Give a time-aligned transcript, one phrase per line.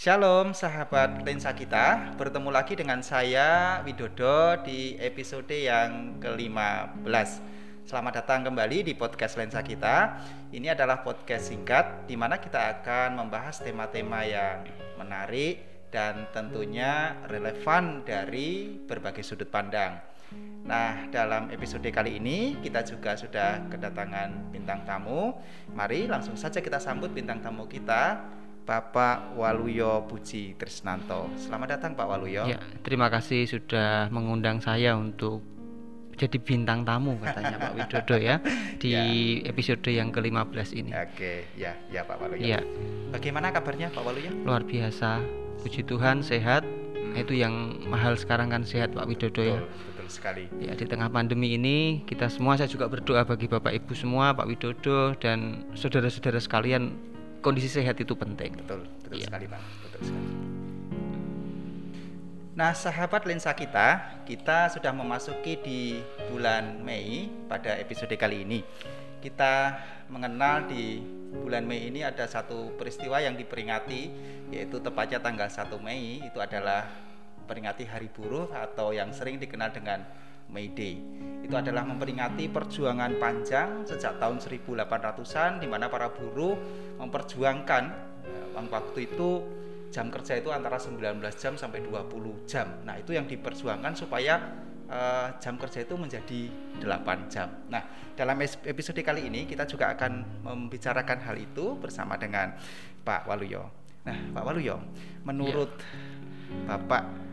[0.00, 7.04] Shalom sahabat lensa kita, bertemu lagi dengan saya Widodo di episode yang ke-15.
[7.84, 10.16] Selamat datang kembali di podcast lensa kita.
[10.56, 14.64] Ini adalah podcast singkat di mana kita akan membahas tema-tema yang
[14.96, 20.00] menarik dan tentunya relevan dari berbagai sudut pandang.
[20.64, 25.36] Nah, dalam episode kali ini kita juga sudah kedatangan bintang tamu.
[25.76, 28.16] Mari langsung saja kita sambut bintang tamu kita,
[28.64, 31.26] Bapak Waluyo Puji Trisnanto.
[31.40, 32.44] Selamat datang Pak Waluyo.
[32.46, 35.42] Ya, terima kasih sudah mengundang saya untuk
[36.20, 38.36] jadi bintang tamu katanya Pak Widodo ya
[38.82, 39.48] di ya.
[39.48, 40.92] episode yang ke-15 ini.
[40.92, 42.44] Oke, ya, ya Pak Waluyo.
[42.44, 42.60] Ya.
[43.08, 44.28] Bagaimana kabarnya Pak Waluyo?
[44.44, 45.24] Luar biasa.
[45.64, 46.62] Puji Tuhan sehat.
[46.64, 47.16] Hmm.
[47.16, 49.56] Itu yang mahal sekarang kan sehat Pak Widodo ya.
[49.56, 49.88] betul, ya.
[49.88, 50.44] Betul sekali.
[50.60, 54.44] Ya, di tengah pandemi ini kita semua saya juga berdoa bagi Bapak Ibu semua, Pak
[54.44, 57.10] Widodo dan saudara-saudara sekalian
[57.40, 58.54] kondisi sehat itu penting.
[58.60, 59.26] Betul, betul ya.
[59.28, 59.60] sekali Pak.
[59.88, 60.28] Betul sekali.
[62.60, 65.80] Nah, sahabat lensa kita, kita sudah memasuki di
[66.28, 68.60] bulan Mei pada episode kali ini.
[69.24, 69.80] Kita
[70.12, 71.00] mengenal di
[71.40, 74.02] bulan Mei ini ada satu peristiwa yang diperingati
[74.50, 76.84] yaitu tepatnya tanggal 1 Mei itu adalah
[77.46, 80.02] peringati Hari Buruh atau yang sering dikenal dengan
[80.50, 81.00] May Day.
[81.40, 86.54] Itu adalah memperingati perjuangan panjang sejak tahun 1800-an di mana para buruh
[87.00, 87.82] memperjuangkan
[88.26, 89.30] eh, waktu itu
[89.90, 92.66] jam kerja itu antara 19 jam sampai 20 jam.
[92.86, 94.38] Nah, itu yang diperjuangkan supaya
[94.86, 96.40] uh, jam kerja itu menjadi
[96.78, 97.50] 8 jam.
[97.66, 97.82] Nah,
[98.14, 102.54] dalam episode kali ini kita juga akan membicarakan hal itu bersama dengan
[103.02, 103.66] Pak Waluyo.
[104.06, 104.78] Nah, Pak Waluyo,
[105.26, 106.18] menurut ya.
[106.66, 107.29] Bapak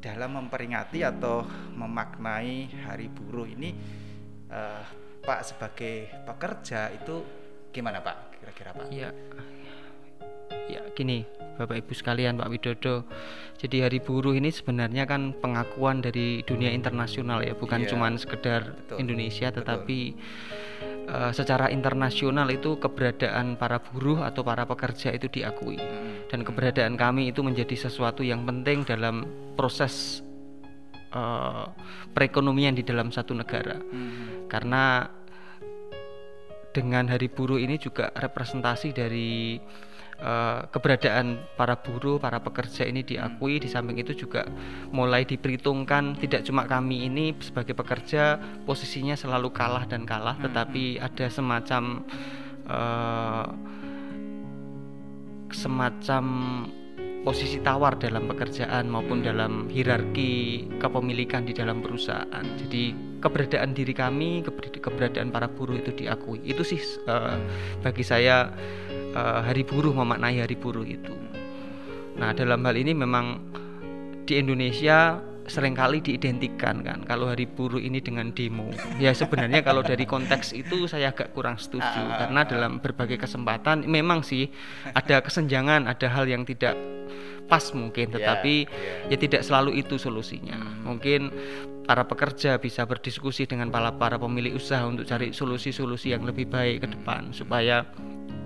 [0.00, 1.44] dalam memperingati atau
[1.76, 3.76] memaknai Hari Buruh ini
[4.48, 4.82] uh,
[5.20, 7.20] Pak sebagai pekerja itu
[7.70, 8.88] gimana Pak kira-kira Pak?
[8.88, 9.12] Ya,
[10.66, 11.28] ya gini
[11.60, 13.04] Bapak Ibu sekalian Pak Widodo.
[13.60, 18.72] Jadi Hari Buruh ini sebenarnya kan pengakuan dari dunia internasional ya, bukan ya, cuma sekedar
[18.72, 21.12] betul, Indonesia, tetapi betul.
[21.12, 25.76] uh, secara internasional itu keberadaan para buruh atau para pekerja itu diakui.
[25.76, 29.26] Hmm dan keberadaan kami itu menjadi sesuatu yang penting dalam
[29.58, 30.22] proses
[31.10, 31.66] uh,
[32.14, 34.46] perekonomian di dalam satu negara hmm.
[34.46, 35.10] karena
[36.70, 39.58] dengan hari buruh ini juga representasi dari
[40.22, 43.58] uh, keberadaan para buruh, para pekerja ini diakui.
[43.58, 44.46] Di samping itu juga
[44.94, 50.44] mulai diperhitungkan tidak cuma kami ini sebagai pekerja posisinya selalu kalah dan kalah, hmm.
[50.46, 52.06] tetapi ada semacam
[52.70, 53.46] uh,
[55.52, 56.24] semacam
[57.20, 62.44] posisi tawar dalam pekerjaan maupun dalam hierarki kepemilikan di dalam perusahaan.
[62.56, 64.40] Jadi keberadaan diri kami,
[64.80, 66.40] keberadaan para buruh itu diakui.
[66.40, 67.36] Itu sih uh,
[67.84, 68.48] bagi saya
[69.12, 71.12] uh, hari buruh memaknai hari buruh itu.
[72.16, 73.52] Nah dalam hal ini memang
[74.24, 78.70] di Indonesia sering kali diidentikan kan kalau hari buruh ini dengan demo.
[79.02, 82.46] Ya sebenarnya kalau dari konteks itu saya agak kurang setuju ah, ah, karena ah.
[82.46, 84.46] dalam berbagai kesempatan memang sih
[84.94, 86.78] ada kesenjangan, ada hal yang tidak
[87.50, 89.10] pas mungkin iya, tetapi yeah, yeah.
[89.10, 90.54] ya tidak selalu itu solusinya.
[90.54, 90.86] Hmm.
[90.86, 91.20] Mungkin
[91.82, 96.86] para pekerja bisa berdiskusi dengan para para pemilik usaha untuk cari solusi-solusi yang lebih baik
[96.86, 97.82] ke depan supaya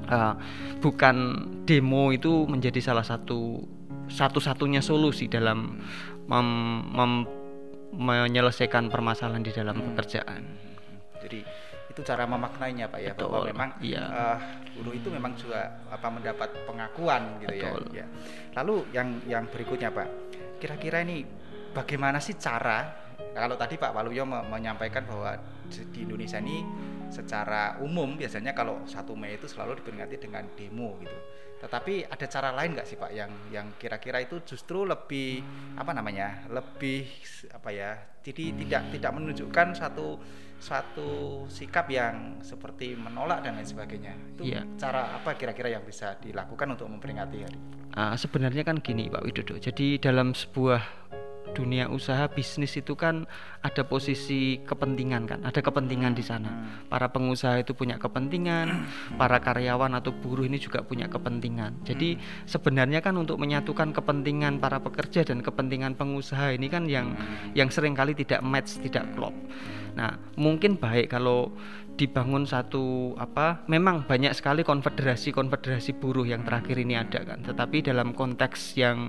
[0.08, 0.32] uh,
[0.80, 3.60] bukan demo itu menjadi salah satu
[4.08, 5.80] satu-satunya solusi dalam
[6.28, 6.48] mem,
[6.90, 7.12] mem,
[7.94, 9.86] menyelesaikan permasalahan di dalam hmm.
[9.92, 10.42] pekerjaan.
[11.24, 11.40] Jadi
[11.94, 14.02] itu cara memaknainya pak ya Betul, bahwa memang iya.
[14.10, 14.38] uh,
[14.74, 17.70] buruh itu memang juga apa mendapat pengakuan gitu ya.
[17.70, 17.84] Betul.
[17.94, 18.06] ya.
[18.58, 20.08] Lalu yang yang berikutnya pak,
[20.58, 21.22] kira-kira ini
[21.70, 23.04] bagaimana sih cara
[23.34, 25.34] kalau tadi Pak Waluyo menyampaikan bahwa
[25.66, 26.62] di Indonesia ini
[27.10, 31.18] secara umum biasanya kalau satu Mei itu selalu diperingati dengan demo gitu.
[31.64, 35.40] Tetapi ada cara lain nggak sih Pak yang yang kira-kira itu justru lebih
[35.80, 37.08] apa namanya lebih
[37.56, 40.20] apa ya jadi tidak tidak menunjukkan satu
[40.64, 44.16] satu sikap yang seperti menolak dan lain sebagainya?
[44.32, 44.64] Itu ya.
[44.80, 47.58] cara apa kira-kira yang bisa dilakukan untuk memperingati hari?
[47.94, 49.60] Uh, sebenarnya kan gini Pak Widodo.
[49.60, 51.03] Jadi dalam sebuah
[51.54, 53.24] dunia usaha bisnis itu kan
[53.62, 56.90] ada posisi kepentingan kan ada kepentingan di sana hmm.
[56.90, 58.84] para pengusaha itu punya kepentingan
[59.14, 62.50] para karyawan atau buruh ini juga punya kepentingan jadi hmm.
[62.50, 67.54] sebenarnya kan untuk menyatukan kepentingan para pekerja dan kepentingan pengusaha ini kan yang hmm.
[67.54, 69.32] yang sering kali tidak match tidak klop
[69.94, 71.54] nah mungkin baik kalau
[71.94, 77.46] dibangun satu apa memang banyak sekali konfederasi-konfederasi buruh yang terakhir ini ada kan.
[77.46, 79.08] Tetapi dalam konteks yang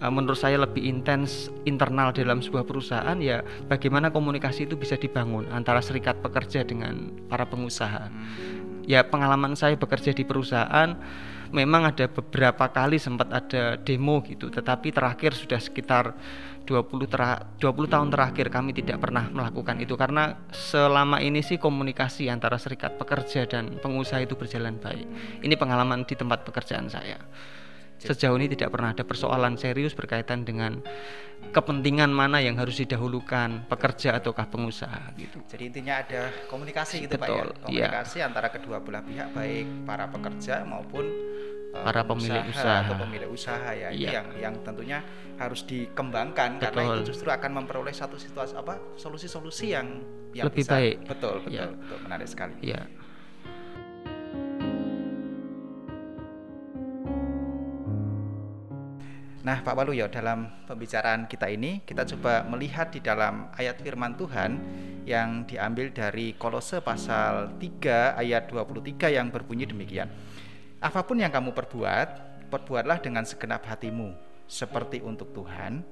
[0.00, 5.48] uh, menurut saya lebih intens internal dalam sebuah perusahaan ya bagaimana komunikasi itu bisa dibangun
[5.48, 8.12] antara serikat pekerja dengan para pengusaha.
[8.88, 10.96] Ya pengalaman saya bekerja di perusahaan
[11.50, 16.14] memang ada beberapa kali sempat ada demo gitu tetapi terakhir sudah sekitar
[16.68, 22.28] 20 tera 20 tahun terakhir kami tidak pernah melakukan itu karena selama ini sih komunikasi
[22.28, 25.08] antara serikat pekerja dan pengusaha itu berjalan baik.
[25.40, 27.16] Ini pengalaman di tempat pekerjaan saya.
[27.98, 30.78] Sejauh ini tidak pernah ada persoalan serius berkaitan dengan
[31.50, 35.38] kepentingan mana yang harus didahulukan pekerja ataukah pengusaha gitu.
[35.46, 37.34] Jadi intinya ada komunikasi gitu Pak ya.
[37.34, 37.86] Betul, iya.
[37.88, 41.06] Komunikasi antara kedua belah pihak baik para pekerja maupun
[41.72, 42.82] uh, Para pemilik usaha.
[42.84, 43.88] atau pemilik usaha ya.
[43.90, 44.10] Ini Iya.
[44.12, 44.98] yang yang tentunya
[45.38, 46.94] harus dikembangkan karena Betul.
[46.98, 49.86] itu justru akan memperoleh satu situasi apa solusi-solusi yang
[50.34, 50.96] yang Lebih bisa- baik.
[51.06, 51.66] Betul, betul, Iya.
[51.70, 51.98] betul.
[52.02, 52.54] Menarik sekali.
[52.60, 52.82] Ya.
[59.38, 64.58] Nah, Pak Waluyo, dalam pembicaraan kita ini kita coba melihat di dalam ayat firman Tuhan
[65.06, 70.10] yang diambil dari Kolose pasal 3 ayat 23 yang berbunyi demikian.
[70.82, 72.08] Apa pun yang kamu perbuat,
[72.50, 74.10] perbuatlah dengan segenap hatimu
[74.50, 75.86] seperti untuk Tuhan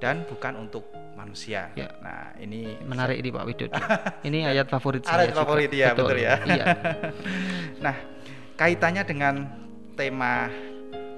[0.00, 1.72] dan bukan untuk manusia.
[1.76, 1.92] Ya.
[2.00, 3.76] Nah, ini Menarik ini Pak Widodo.
[4.28, 5.24] Ini ayat favorit saya.
[5.24, 5.40] Ayat juga.
[5.44, 6.34] favorit ya, betul ya.
[6.44, 6.64] Iya.
[7.76, 7.96] Nah,
[8.56, 9.34] kaitannya dengan
[10.00, 10.48] tema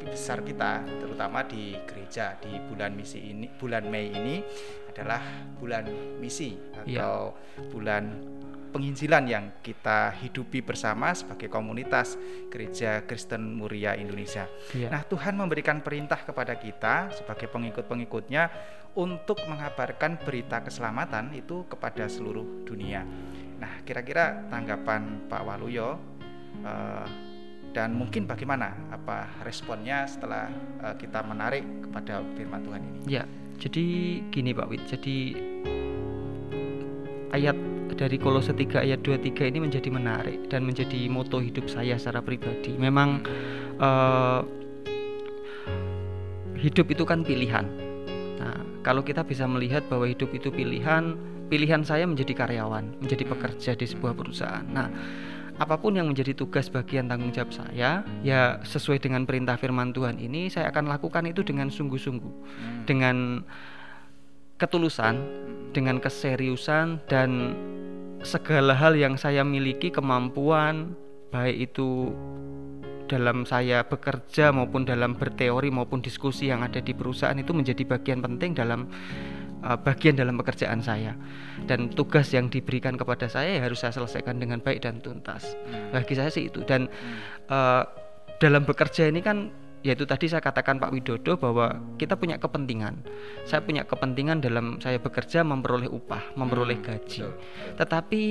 [0.08, 4.42] besar kita, terutama di gereja di bulan misi ini, bulan Mei ini
[4.90, 5.22] adalah
[5.60, 5.86] bulan
[6.18, 6.58] misi
[6.88, 7.04] Iya.
[7.04, 7.36] atau
[7.70, 8.04] bulan
[8.68, 12.20] penginjilan yang kita hidupi bersama sebagai komunitas
[12.52, 14.44] Gereja Kristen Muria Indonesia.
[14.76, 14.92] Iya.
[14.92, 18.50] Nah, Tuhan memberikan perintah kepada kita sebagai pengikut-pengikutnya
[18.98, 23.06] untuk mengabarkan berita keselamatan itu kepada seluruh dunia.
[23.58, 25.96] Nah, kira-kira tanggapan Pak Waluyo
[26.60, 27.27] eh,
[27.72, 30.48] dan mungkin bagaimana apa responnya setelah
[30.82, 32.98] eh, kita menarik kepada firman Tuhan ini?
[33.06, 33.24] Ya,
[33.60, 33.84] jadi
[34.32, 34.82] gini Pak Wid.
[34.88, 35.16] Jadi
[37.32, 37.56] ayat
[37.98, 42.76] dari Kolose 3 ayat 23 ini menjadi menarik dan menjadi moto hidup saya secara pribadi.
[42.78, 43.22] Memang
[43.78, 44.40] eh,
[46.58, 47.66] hidup itu kan pilihan.
[48.38, 51.14] Nah, kalau kita bisa melihat bahwa hidup itu pilihan,
[51.48, 54.66] pilihan saya menjadi karyawan, menjadi pekerja di sebuah perusahaan.
[54.68, 54.90] Nah,
[55.58, 60.22] apa pun yang menjadi tugas bagian tanggung jawab saya, ya sesuai dengan perintah firman Tuhan
[60.22, 62.34] ini, saya akan lakukan itu dengan sungguh-sungguh,
[62.86, 63.42] dengan
[64.62, 65.18] ketulusan,
[65.74, 67.58] dengan keseriusan dan
[68.22, 70.94] segala hal yang saya miliki kemampuan,
[71.34, 72.14] baik itu
[73.08, 78.20] dalam saya bekerja maupun dalam berteori maupun diskusi yang ada di perusahaan itu menjadi bagian
[78.20, 78.86] penting dalam
[79.64, 81.14] uh, bagian dalam pekerjaan saya.
[81.66, 85.58] Dan tugas yang diberikan kepada saya ya harus saya selesaikan dengan baik dan tuntas.
[85.90, 86.62] Bagi saya sih itu.
[86.62, 86.86] Dan
[87.50, 87.82] uh,
[88.38, 89.50] dalam bekerja ini kan
[89.86, 92.98] yaitu tadi saya katakan Pak Widodo bahwa kita punya kepentingan.
[93.46, 97.22] Saya punya kepentingan dalam saya bekerja memperoleh upah memperoleh gaji.
[97.78, 98.22] tetapi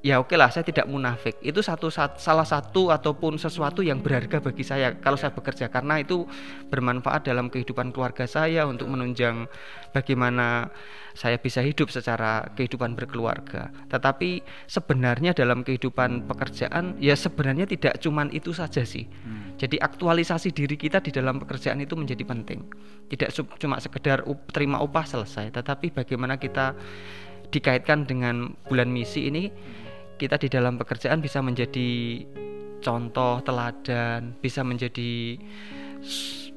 [0.00, 1.36] ya oke lah saya tidak munafik.
[1.44, 6.00] Itu satu sat- salah satu ataupun sesuatu yang berharga bagi saya kalau saya bekerja karena
[6.00, 6.24] itu
[6.72, 9.44] bermanfaat dalam kehidupan keluarga saya untuk menunjang
[9.92, 10.72] bagaimana
[11.12, 13.68] saya bisa hidup secara kehidupan berkeluarga.
[13.92, 19.04] Tetapi sebenarnya dalam kehidupan pekerjaan ya sebenarnya tidak cuman itu saja sih.
[19.60, 22.64] Jadi aktualisasi diri kita di dalam pekerjaan itu menjadi penting.
[23.12, 23.28] Tidak
[23.60, 26.72] cuma sekedar up- terima upah selesai tetapi bagaimana kita
[27.50, 29.50] dikaitkan dengan bulan misi ini
[30.20, 32.20] kita di dalam pekerjaan bisa menjadi
[32.84, 35.40] contoh teladan, bisa menjadi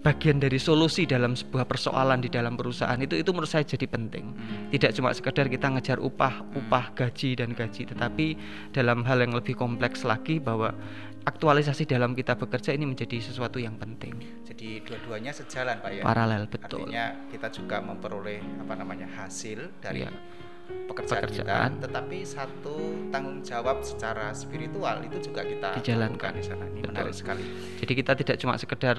[0.04, 4.36] bagian dari solusi dalam sebuah persoalan di dalam perusahaan itu itu menurut saya jadi penting.
[4.76, 8.36] Tidak cuma sekedar kita ngejar upah, upah, gaji dan gaji, tetapi
[8.76, 10.76] dalam hal yang lebih kompleks lagi bahwa
[11.24, 14.12] aktualisasi dalam kita bekerja ini menjadi sesuatu yang penting.
[14.44, 16.04] Jadi dua-duanya sejalan Pak ya.
[16.04, 16.84] Paralel betul.
[16.84, 20.12] Artinya kita juga memperoleh apa namanya hasil dari Iya.
[20.86, 21.70] Pekerjaan, Pekerjaan.
[21.74, 22.76] kita, tetapi satu
[23.10, 26.32] tanggung jawab secara spiritual itu juga kita Dijalankan.
[26.34, 26.64] di sana.
[26.66, 26.90] Ini Betul.
[26.90, 27.44] menarik sekali.
[27.80, 28.98] Jadi kita tidak cuma sekedar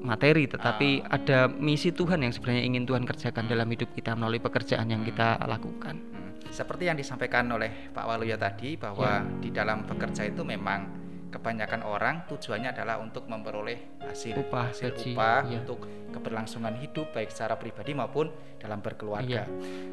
[0.00, 4.88] materi, tetapi ada misi Tuhan yang sebenarnya ingin Tuhan kerjakan dalam hidup kita melalui pekerjaan
[4.88, 5.96] yang kita lakukan.
[5.96, 6.32] Hmm.
[6.48, 9.26] Seperti yang disampaikan oleh Pak Waluyo tadi bahwa Ya.
[9.40, 11.03] di dalam bekerja itu memang
[11.34, 15.58] kebanyakan orang tujuannya adalah untuk memperoleh hasil Upah, hasil gaji, upah iya.
[15.66, 15.82] untuk
[16.14, 18.30] keberlangsungan hidup baik secara pribadi maupun
[18.62, 19.42] dalam berkeluarga.
[19.42, 19.44] Iya.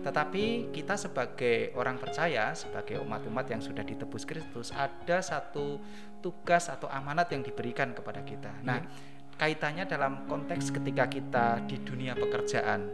[0.05, 5.81] Tetapi kita sebagai orang percaya, sebagai umat-umat yang sudah ditebus Kristus, ada satu
[6.21, 8.53] tugas atau amanat yang diberikan kepada kita.
[8.61, 9.33] Nah, Iya.
[9.41, 12.93] kaitannya dalam konteks ketika kita di dunia pekerjaan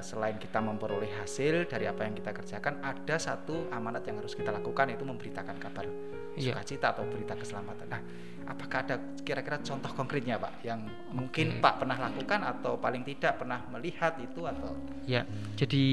[0.00, 4.52] selain kita memperoleh hasil dari apa yang kita kerjakan ada satu amanat yang harus kita
[4.52, 5.86] lakukan yaitu memberitakan kabar
[6.32, 6.56] Iya.
[6.56, 7.92] sukacita atau berita keselamatan.
[7.92, 8.00] Nah,
[8.48, 11.60] apakah ada kira-kira contoh konkretnya Pak yang mungkin Oke.
[11.60, 14.72] Pak pernah lakukan atau paling tidak pernah melihat itu atau
[15.04, 15.28] Ya,
[15.60, 15.84] jadi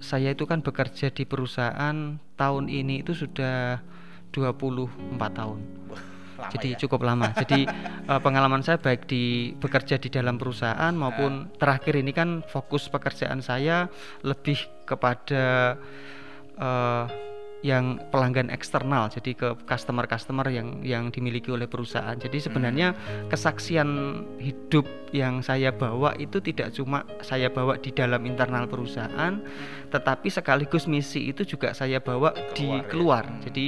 [0.00, 3.84] saya itu kan bekerja di perusahaan tahun ini itu sudah
[4.32, 4.88] 24
[5.36, 5.60] tahun.
[6.42, 6.78] Lama jadi ya?
[6.86, 7.30] cukup lama.
[7.32, 7.60] Jadi
[8.10, 13.40] eh, pengalaman saya baik di bekerja di dalam perusahaan maupun terakhir ini kan fokus pekerjaan
[13.40, 13.86] saya
[14.26, 15.78] lebih kepada
[16.58, 17.04] eh,
[17.62, 22.18] yang pelanggan eksternal, jadi ke customer-customer yang yang dimiliki oleh perusahaan.
[22.18, 22.90] Jadi sebenarnya
[23.30, 23.86] kesaksian
[24.42, 24.82] hidup
[25.14, 29.38] yang saya bawa itu tidak cuma saya bawa di dalam internal perusahaan,
[29.94, 32.90] tetapi sekaligus misi itu juga saya bawa di Keluar ya.
[32.90, 33.24] keluar.
[33.30, 33.40] Hmm.
[33.46, 33.66] Jadi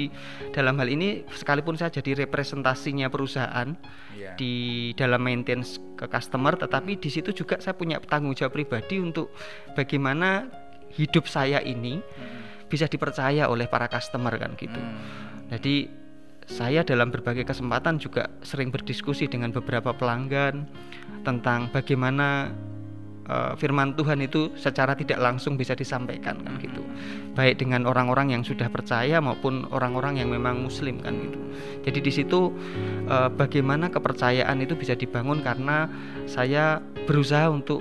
[0.50, 3.78] dalam hal ini sekalipun saya jadi representasinya perusahaan
[4.14, 4.38] Iya.
[4.38, 4.54] di
[4.94, 9.34] dalam maintenance ke customer, tetapi di situ juga saya punya tanggung jawab pribadi untuk
[9.74, 10.46] bagaimana
[10.94, 12.43] hidup saya ini Mm-mm.
[12.68, 14.78] Bisa dipercaya oleh para customer kan gitu.
[14.78, 15.52] Hmm.
[15.52, 16.04] Jadi
[16.44, 20.68] saya dalam berbagai kesempatan juga sering berdiskusi dengan beberapa pelanggan
[21.24, 22.52] tentang bagaimana
[23.24, 26.84] eh, firman Tuhan itu secara tidak langsung bisa disampaikan kan gitu.
[27.32, 31.40] Baik dengan orang-orang yang sudah percaya maupun orang-orang yang memang muslim kan gitu.
[31.88, 32.52] Jadi di situ
[33.08, 35.88] eh, bagaimana kepercayaan itu bisa dibangun karena
[36.28, 37.80] saya berusaha untuk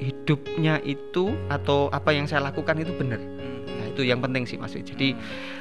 [0.00, 3.20] hidupnya itu atau apa yang saya lakukan itu benar.
[3.20, 3.62] Hmm.
[3.68, 4.72] Nah, itu yang penting sih Mas.
[4.72, 5.12] Jadi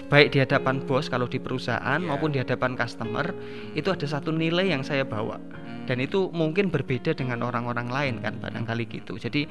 [0.07, 2.07] baik di hadapan bos kalau di perusahaan Iya.
[2.07, 3.35] maupun di hadapan customer
[3.75, 5.68] itu ada satu nilai yang saya bawa Hmm.
[5.89, 9.17] Dan itu mungkin berbeda dengan orang-orang lain kan barangkali gitu.
[9.17, 9.49] Jadi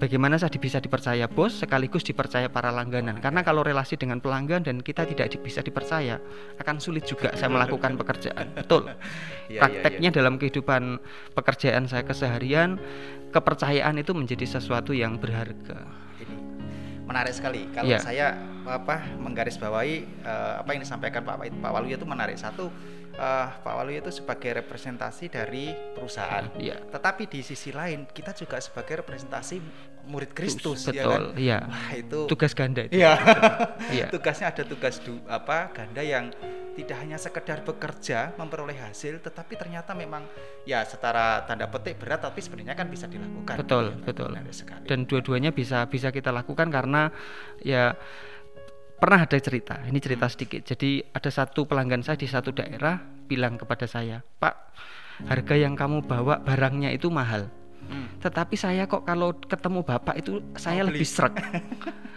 [0.00, 3.20] bagaimana saya bisa dipercaya bos sekaligus dipercaya para langganan.
[3.20, 6.16] Karena kalau relasi dengan pelanggan dan kita tidak bisa dipercaya
[6.56, 8.56] akan sulit juga saya melakukan pekerjaan.
[8.56, 8.88] Betul.
[8.88, 8.96] Iya,
[9.52, 10.96] iya, Prakteknya dalam kehidupan
[11.36, 12.80] pekerjaan saya keseharian
[13.28, 15.84] kepercayaan itu menjadi sesuatu yang berharga.
[16.22, 16.32] ini
[17.04, 18.00] menarik sekali kalau Iya.
[18.00, 18.26] saya
[18.64, 22.72] apa menggarisbawahi eh, apa yang disampaikan Pak Pak Waluyo itu menarik satu
[23.14, 26.82] eh, Pak Waluyo itu sebagai representasi dari perusahaan Iya.
[26.90, 29.56] tetapi di sisi lain kita juga sebagai representasi
[30.04, 31.64] murid Kristus ya kan Betul, iya.
[31.64, 32.92] wah itu Tugas ganda itu.
[33.00, 33.16] Iya.
[33.96, 34.06] Iya.
[34.12, 36.28] Tugasnya ada tugas du, apa ganda yang
[36.74, 40.26] tidak hanya sekedar bekerja memperoleh hasil, tetapi ternyata memang
[40.66, 43.54] ya setara tanda petik berat, tapi sebenarnya kan bisa dilakukan.
[43.62, 44.30] Betul, Ya, betul.
[44.50, 44.84] sekali.
[44.84, 47.14] Dan dua-duanya bisa bisa kita lakukan karena
[47.62, 47.94] ya
[49.04, 49.84] pernah ada cerita.
[49.84, 50.64] Ini cerita sedikit.
[50.64, 52.96] Jadi ada satu pelanggan saya di satu daerah
[53.28, 54.54] bilang kepada saya, "Pak,
[55.28, 57.52] harga yang kamu bawa barangnya itu mahal.
[57.94, 58.18] Hmm.
[58.18, 61.34] Tetapi saya kok kalau ketemu Bapak itu saya Mau lebih beli." srek."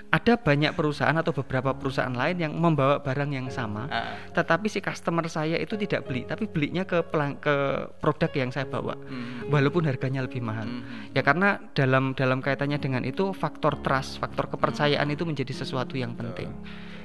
[0.08, 4.80] ada banyak perusahaan atau beberapa perusahaan lain yang membawa barang yang sama, Ah, tetapi si
[4.80, 7.52] customer saya itu tidak beli, tapi belinya ke pelang- ke
[8.00, 8.96] produk yang saya bawa.
[8.96, 10.64] hmm, Walaupun harganya lebih mahal.
[10.64, 15.94] hmm, Ya karena dalam dalam kaitannya dengan itu faktor trust, faktor kepercayaan itu menjadi sesuatu
[15.94, 16.56] yang penting.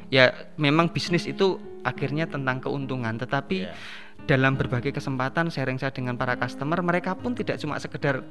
[0.06, 3.74] Ya memang bisnis itu akhirnya tentang keuntungan, tetapi Iya.
[4.22, 8.22] dalam berbagai kesempatan sharing saya dengan para customer, mereka pun tidak cuma sekedar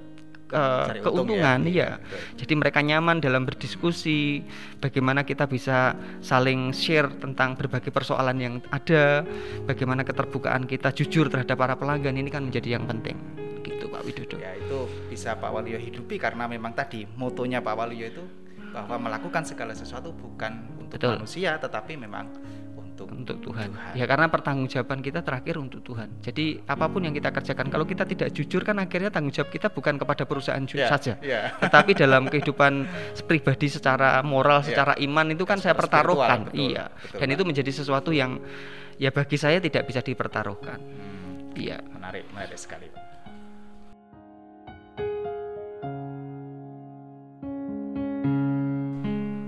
[0.53, 1.71] uh, Cari untung keuntungan, ya.
[1.71, 1.89] iya.
[1.97, 2.19] Betul.
[2.45, 4.43] Jadi mereka nyaman dalam berdiskusi,
[4.83, 9.25] bagaimana kita bisa saling share tentang berbagai persoalan yang ada,
[9.65, 13.17] bagaimana keterbukaan kita jujur terhadap para pelanggan ini kan menjadi yang penting.
[13.63, 14.37] Gitu Pak Widodo.
[14.37, 18.23] Ya itu bisa Pak Waluyo hidupi karena memang tadi motonya Pak Waluyo itu
[18.71, 21.19] bahwa melakukan segala sesuatu bukan untuk Betul.
[21.19, 22.31] manusia, tetapi memang
[23.01, 23.69] untuk untuk Tuhan.
[23.71, 23.93] Tuhan.
[23.93, 26.21] Ya karena pertanggungjawaban kita terakhir untuk Tuhan.
[26.21, 29.67] Jadi apa pun yang kita kerjakan kalau kita tidak jujur kan akhirnya tanggung jawab kita
[29.67, 31.17] bukan kepada perusahaan Ya, saja.
[31.19, 31.51] ya.
[31.63, 32.85] Tetapi dalam kehidupan
[33.23, 34.67] pribadi secara moral, Ya.
[34.71, 36.47] secara iman itu kan saya pertaruhkan.
[36.47, 36.87] betul, iya.
[36.91, 37.35] betul, Dan Pak.
[37.35, 38.37] itu menjadi sesuatu yang
[38.95, 40.77] ya bagi saya tidak bisa dipertaruhkan.
[40.77, 41.81] Hmm, Iya.
[41.91, 42.85] menarik, menarik sekali.
[42.87, 42.99] Pak.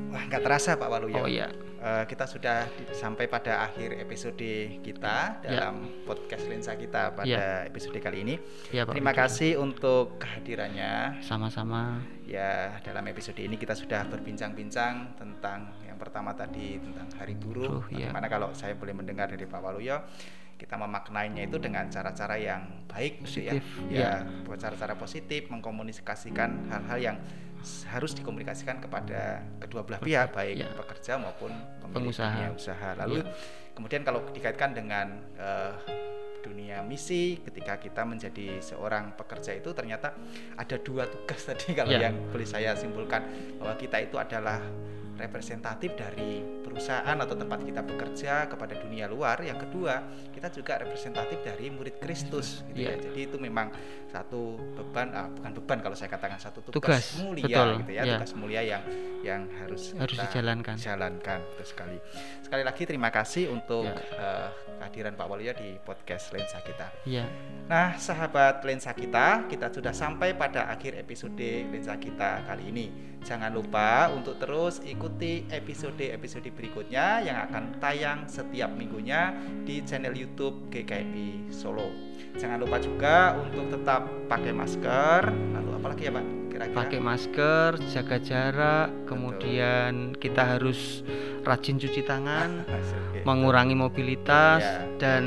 [0.10, 1.18] Wah, nggak terasa Pak Waluyo.
[1.18, 1.50] Oh iya.
[1.84, 2.64] Eh, kita sudah
[2.96, 4.40] sampai pada akhir episode
[4.80, 5.68] kita Ya.
[5.68, 7.68] dalam podcast lensa kita pada Ya.
[7.68, 8.40] episode kali ini.
[8.72, 9.24] Iya, Pak Terima Widodo.
[9.28, 11.20] kasih untuk kehadirannya.
[11.20, 12.00] Sama-sama.
[12.24, 17.80] Ya, dalam episode ini kita sudah berbincang-bincang tentang pertama tadi tentang Hari Buruh.
[17.80, 18.12] Buruh, ya.
[18.12, 20.04] Bagaimana kalau saya boleh mendengar dari Pak Waluyo,
[20.54, 23.56] kita memaknainya itu dengan cara-cara yang baik, gitu ya.
[23.56, 24.12] Positif, Ya,
[24.60, 27.18] cara-cara positif, mengkomunikasikan hal-hal yang
[27.88, 30.68] harus dikomunikasikan kepada kedua belah pihak, baik ya.
[30.76, 31.56] pekerja maupun
[31.96, 32.52] Pengusaha.
[32.52, 32.90] usaha.
[33.00, 33.32] Lalu Ya.
[33.72, 35.08] kemudian kalau dikaitkan dengan
[35.40, 35.72] eh,
[36.44, 40.12] dunia misi ketika kita menjadi seorang pekerja itu ternyata
[40.60, 42.12] ada dua tugas tadi kalau Ya.
[42.12, 43.24] yang boleh saya simpulkan
[43.56, 44.60] bahwa kita itu adalah
[45.14, 49.40] representatif dari perusahaan atau tempat kita bekerja kepada dunia luar.
[49.40, 50.02] Yang kedua,
[50.34, 52.98] kita juga representatif dari murid Kristus gitu ya.
[52.98, 53.02] Ya.
[53.10, 53.70] Jadi itu memang
[54.10, 58.02] satu beban ah, bukan beban kalau saya katakan satu tugas, Tugas, mulia betul, gitu ya,
[58.04, 58.14] ya.
[58.18, 58.84] tugas mulia yang
[59.24, 60.76] yang harus Harus kita dijalankan.
[60.76, 61.98] jalankan betul sekali.
[62.42, 63.96] Sekali lagi terima kasih untuk Ya.
[63.96, 64.50] eh,
[64.84, 66.92] kehadiran Pak Waluyo di podcast lensa kita.
[67.06, 67.24] Iya.
[67.64, 71.40] Nah, sahabat lensa kita, kita sudah sampai pada akhir episode
[71.72, 73.13] lensa kita kali ini.
[73.24, 79.32] Jangan lupa untuk terus ikuti episode-episode berikutnya yang akan tayang setiap minggunya
[79.64, 81.88] di channel YouTube GKMI Solo.
[82.36, 85.22] Jangan lupa juga untuk tetap pakai masker.
[85.32, 86.26] Lalu apalagi ya, Pak?
[86.52, 91.02] Kira-kira Pakai masker, jaga jarak, kemudian kita harus
[91.42, 93.24] rajin cuci tangan, Oke.
[93.24, 94.84] mengurangi mobilitas Ya.
[95.00, 95.24] dan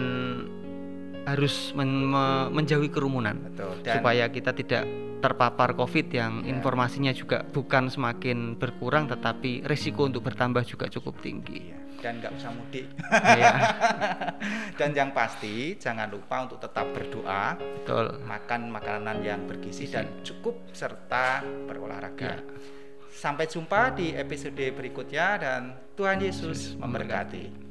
[1.26, 3.74] harus men- me- menjauhi kerumunan Betul.
[3.82, 4.86] Dan supaya kita tidak
[5.18, 6.52] terpapar COVID yang Ya.
[6.52, 11.72] informasinya juga bukan semakin berkurang tetapi risiko untuk bertambah juga cukup tinggi.
[11.72, 12.86] Iya, dan nggak usah mudik.
[13.10, 13.54] Iya,
[14.78, 18.20] dan yang pasti jangan lupa untuk tetap berdoa, betul.
[18.22, 22.36] makan makanan yang bergizi dan cukup serta berolahraga.
[22.36, 22.44] Ya.
[23.10, 25.62] Sampai jumpa di episode berikutnya dan
[25.96, 27.65] Tuhan Yesus memberkati.